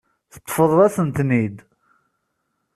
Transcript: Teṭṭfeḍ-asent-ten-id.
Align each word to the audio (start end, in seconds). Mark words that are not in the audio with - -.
Teṭṭfeḍ-asent-ten-id. 0.33 1.57